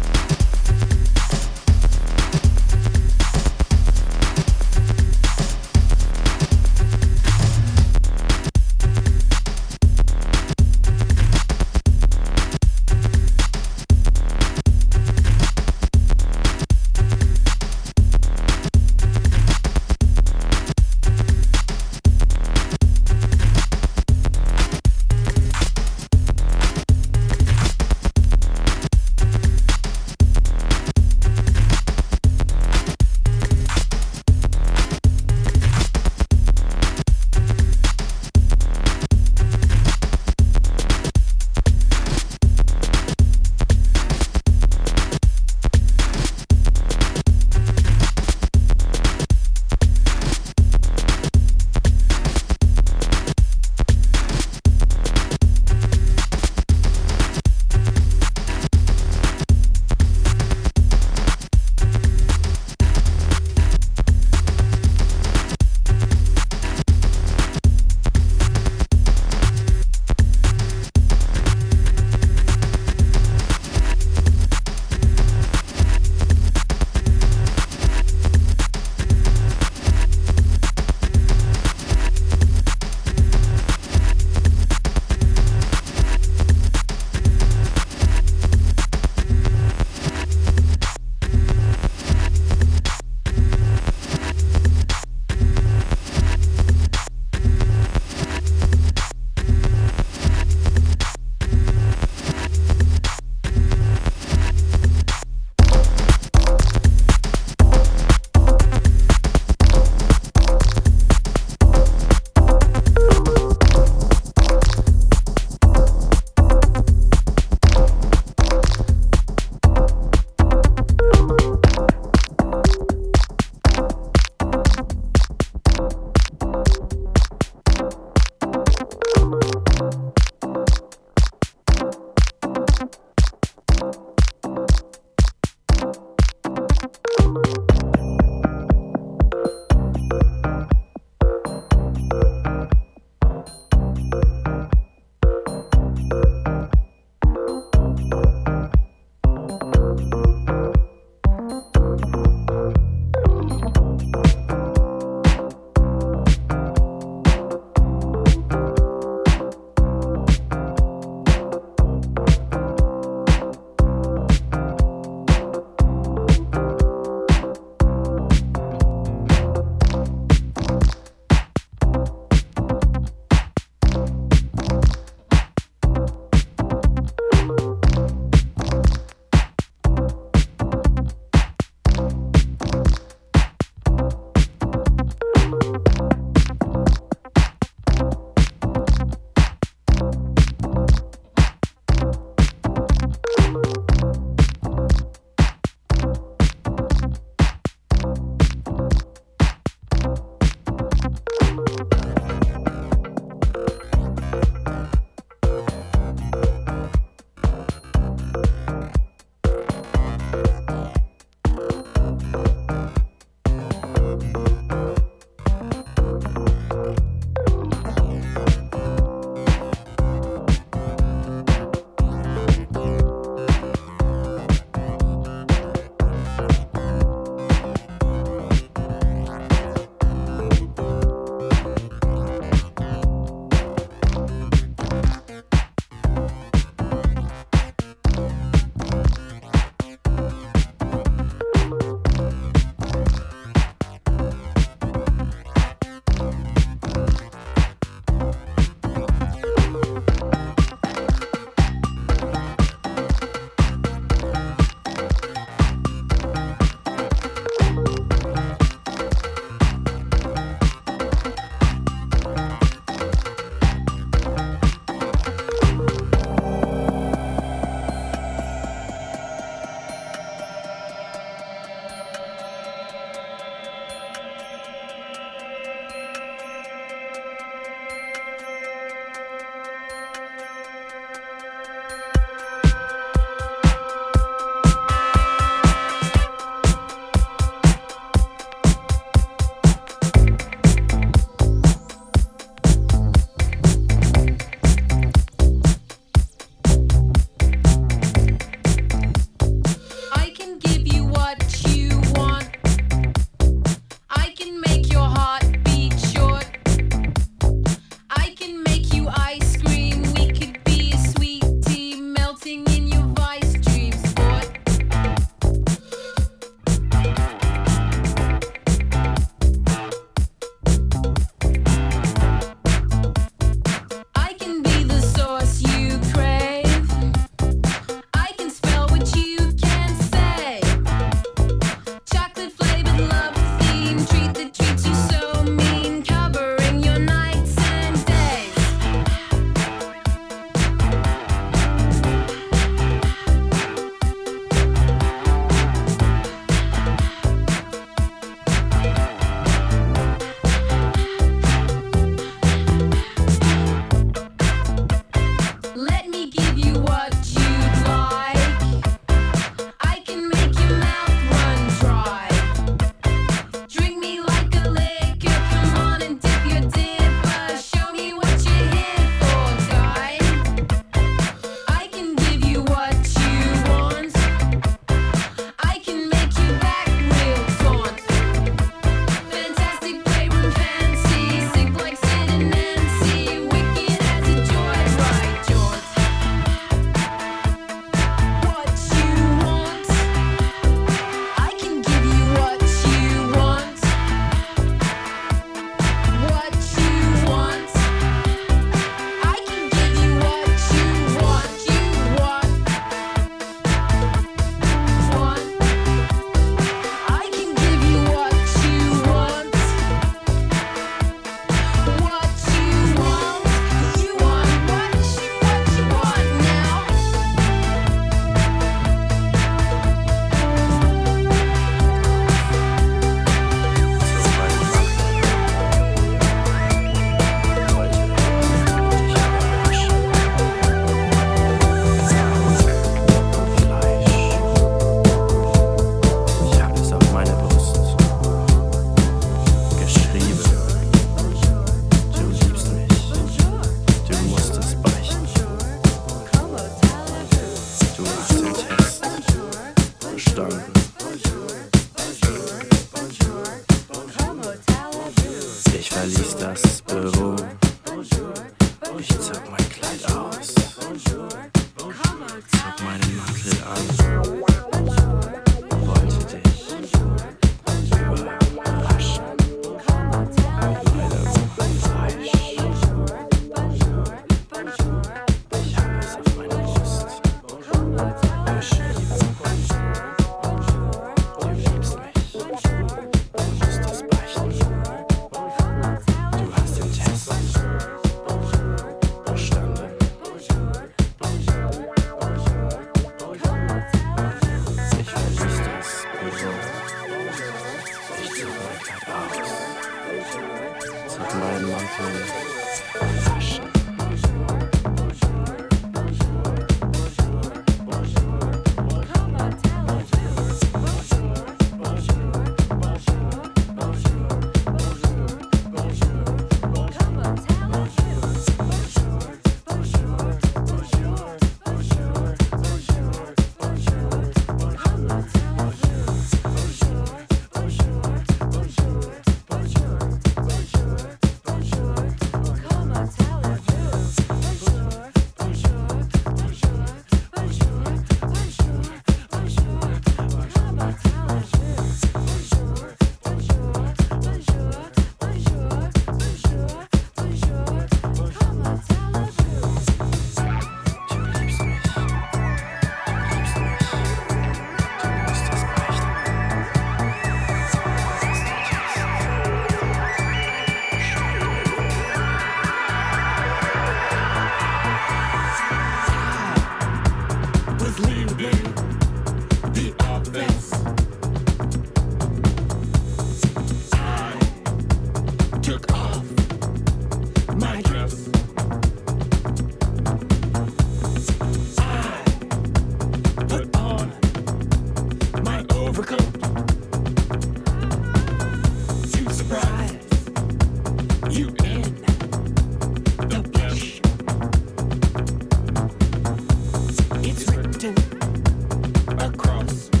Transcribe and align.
house. 599.67 600.00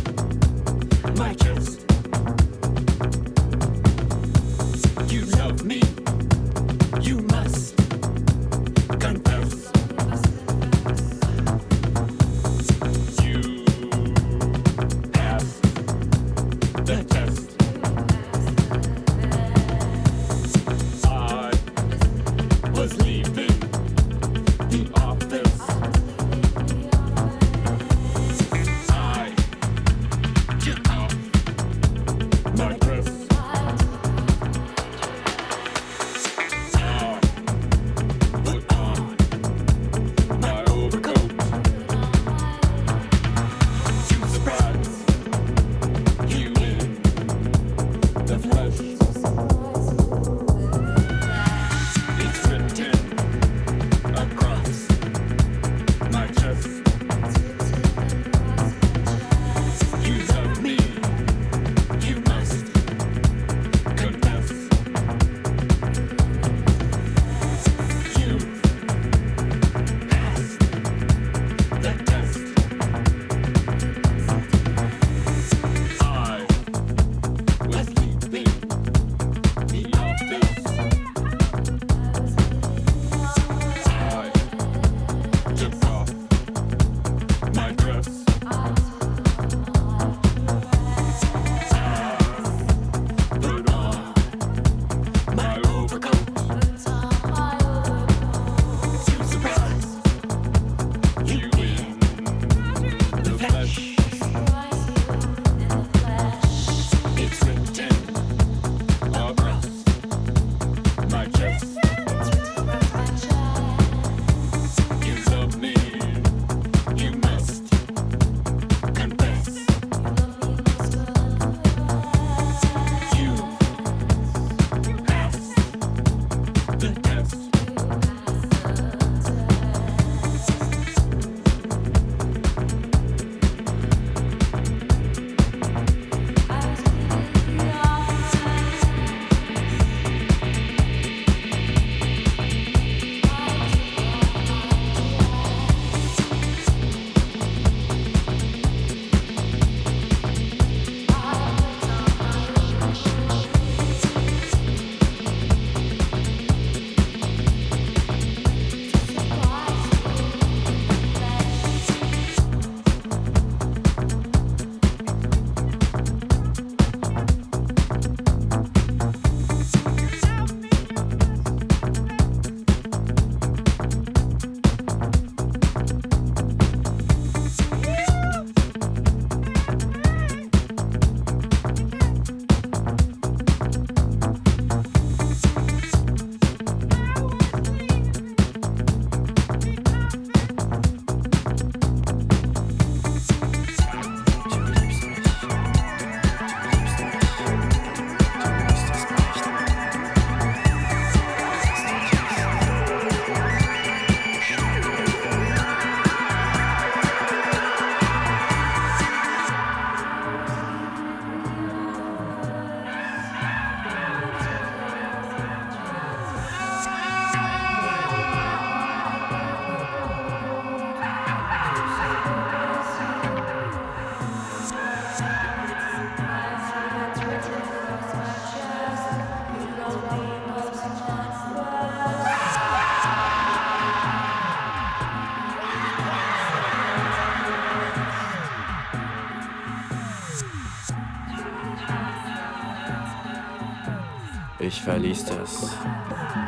Ich 244.73 244.81
verließ 244.81 245.25
das 245.25 245.69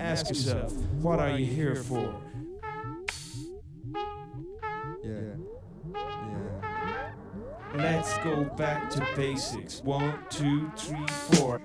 Ask 0.00 0.28
yourself, 0.28 0.72
what 1.00 1.18
are 1.18 1.38
you 1.38 1.46
here 1.46 1.74
for? 1.74 2.14
Yeah. 5.04 5.34
Yeah. 5.94 7.04
Let's 7.76 8.16
go 8.18 8.44
back 8.44 8.90
to 8.90 9.06
basics. 9.16 9.82
One, 9.82 10.14
two, 10.30 10.70
three, 10.76 11.06
four. 11.06 11.60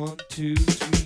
One, 0.00 0.16
two, 0.28 0.54
three. 0.54 0.97